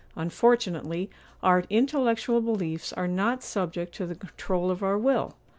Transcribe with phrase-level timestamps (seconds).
[0.15, 1.11] Unfortunately,
[1.43, 5.35] our intellectual beliefs are not subject to the control of our will.